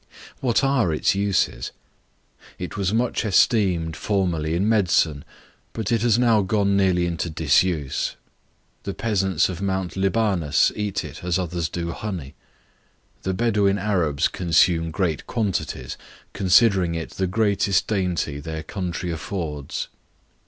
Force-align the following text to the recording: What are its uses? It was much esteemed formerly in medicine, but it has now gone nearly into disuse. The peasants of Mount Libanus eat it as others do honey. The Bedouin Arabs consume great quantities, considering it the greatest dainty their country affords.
What 0.39 0.63
are 0.63 0.91
its 0.91 1.13
uses? 1.13 1.71
It 2.57 2.75
was 2.75 2.91
much 2.91 3.23
esteemed 3.23 3.95
formerly 3.95 4.55
in 4.55 4.67
medicine, 4.67 5.23
but 5.73 5.91
it 5.91 6.01
has 6.01 6.17
now 6.17 6.41
gone 6.41 6.75
nearly 6.75 7.05
into 7.05 7.29
disuse. 7.29 8.15
The 8.81 8.95
peasants 8.95 9.47
of 9.47 9.61
Mount 9.61 9.95
Libanus 9.95 10.71
eat 10.75 11.05
it 11.05 11.23
as 11.23 11.37
others 11.37 11.69
do 11.69 11.91
honey. 11.91 12.33
The 13.21 13.35
Bedouin 13.35 13.77
Arabs 13.77 14.27
consume 14.27 14.89
great 14.89 15.27
quantities, 15.27 15.97
considering 16.33 16.95
it 16.95 17.11
the 17.11 17.27
greatest 17.27 17.85
dainty 17.85 18.39
their 18.39 18.63
country 18.63 19.11
affords. 19.11 19.87